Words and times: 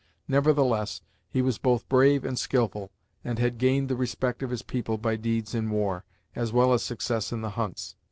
Nevertheless, 0.27 1.01
he 1.29 1.43
was 1.43 1.59
both 1.59 1.87
brave 1.87 2.25
and 2.25 2.39
skilful, 2.39 2.89
and 3.23 3.37
had 3.37 3.59
gained 3.59 3.87
the 3.87 3.95
respect 3.95 4.41
of 4.41 4.49
his 4.49 4.63
people 4.63 4.97
by 4.97 5.15
deeds 5.15 5.53
in 5.53 5.69
war, 5.69 6.05
as 6.35 6.51
well 6.51 6.73
as 6.73 6.81
success 6.81 7.31
in 7.31 7.41
the 7.41 7.51
hunts. 7.51 7.95